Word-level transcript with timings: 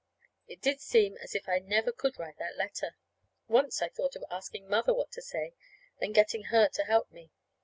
It 0.47 0.63
did 0.63 0.81
seem 0.81 1.15
as 1.17 1.35
if 1.35 1.47
I 1.47 1.59
never 1.59 1.91
could 1.91 2.17
write 2.17 2.39
that 2.39 2.57
letter. 2.57 2.95
Once 3.47 3.83
I 3.83 3.87
thought 3.89 4.15
of 4.15 4.23
asking 4.31 4.67
Mother 4.67 4.95
what 4.95 5.11
to 5.11 5.21
say, 5.21 5.53
and 5.99 6.15
getting 6.15 6.45
her 6.45 6.67
to 6.69 6.83
help 6.85 7.11
me. 7.11 7.29